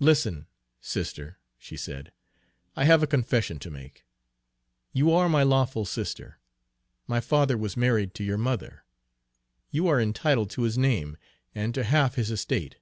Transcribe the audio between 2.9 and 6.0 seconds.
a confession to make. You are my lawful